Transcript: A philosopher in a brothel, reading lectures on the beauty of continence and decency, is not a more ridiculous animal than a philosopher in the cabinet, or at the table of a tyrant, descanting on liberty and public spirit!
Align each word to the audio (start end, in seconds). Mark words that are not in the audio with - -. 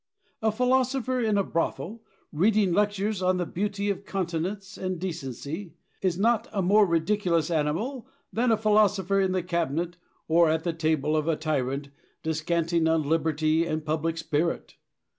A 0.41 0.51
philosopher 0.51 1.19
in 1.21 1.37
a 1.37 1.43
brothel, 1.43 2.01
reading 2.31 2.73
lectures 2.73 3.21
on 3.21 3.37
the 3.37 3.45
beauty 3.45 3.91
of 3.91 4.03
continence 4.03 4.75
and 4.75 4.99
decency, 4.99 5.75
is 6.01 6.17
not 6.17 6.47
a 6.51 6.63
more 6.63 6.87
ridiculous 6.87 7.51
animal 7.51 8.07
than 8.33 8.51
a 8.51 8.57
philosopher 8.57 9.19
in 9.21 9.31
the 9.31 9.43
cabinet, 9.43 9.97
or 10.27 10.49
at 10.49 10.63
the 10.63 10.73
table 10.73 11.15
of 11.15 11.27
a 11.27 11.35
tyrant, 11.35 11.89
descanting 12.23 12.87
on 12.87 13.03
liberty 13.03 13.63
and 13.63 13.85
public 13.85 14.17
spirit! 14.17 14.75